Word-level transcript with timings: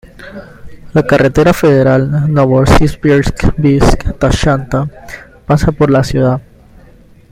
La 0.93 1.03
carretera 1.05 1.53
federal 1.53 2.33
Novosibirsk-Bisk-Tashanta 2.33 4.89
pasa 5.45 5.71
por 5.71 5.91
la 5.91 6.03
ciudad. 6.03 6.41